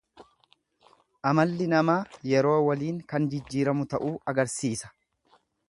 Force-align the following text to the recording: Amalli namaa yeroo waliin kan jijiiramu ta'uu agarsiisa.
Amalli 1.31 1.67
namaa 1.73 1.99
yeroo 2.31 2.55
waliin 2.69 2.99
kan 3.13 3.29
jijiiramu 3.35 3.87
ta'uu 3.95 4.11
agarsiisa. 4.35 4.93